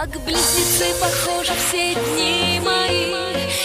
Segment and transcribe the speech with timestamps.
[0.00, 3.12] Как близнецы похожи все дни мои.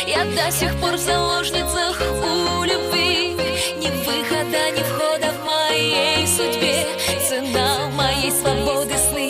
[0.08, 3.38] Я до сих пор в заложницах у любви.
[3.78, 6.88] Ни выхода, ни входа в моей судьбе.
[7.30, 9.23] Цена моей свободы сны